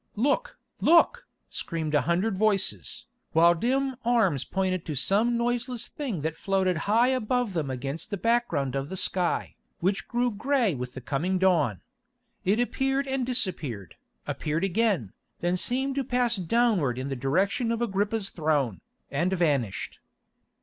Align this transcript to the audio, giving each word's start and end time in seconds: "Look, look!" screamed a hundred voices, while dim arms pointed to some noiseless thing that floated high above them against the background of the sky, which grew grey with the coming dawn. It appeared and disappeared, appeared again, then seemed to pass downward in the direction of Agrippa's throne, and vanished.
"Look, 0.15 0.57
look!" 0.79 1.27
screamed 1.51 1.93
a 1.93 2.01
hundred 2.01 2.35
voices, 2.35 3.05
while 3.33 3.53
dim 3.53 3.95
arms 4.03 4.43
pointed 4.43 4.83
to 4.87 4.95
some 4.95 5.37
noiseless 5.37 5.87
thing 5.89 6.21
that 6.21 6.35
floated 6.35 6.75
high 6.89 7.09
above 7.09 7.53
them 7.53 7.69
against 7.69 8.09
the 8.09 8.17
background 8.17 8.73
of 8.73 8.89
the 8.89 8.97
sky, 8.97 9.53
which 9.79 10.07
grew 10.07 10.31
grey 10.31 10.73
with 10.73 10.95
the 10.95 11.01
coming 11.01 11.37
dawn. 11.37 11.81
It 12.43 12.59
appeared 12.59 13.07
and 13.07 13.27
disappeared, 13.27 13.95
appeared 14.25 14.63
again, 14.63 15.13
then 15.39 15.55
seemed 15.55 15.93
to 15.93 16.03
pass 16.03 16.35
downward 16.35 16.97
in 16.97 17.09
the 17.09 17.15
direction 17.15 17.71
of 17.71 17.79
Agrippa's 17.79 18.31
throne, 18.31 18.81
and 19.11 19.31
vanished. 19.31 19.99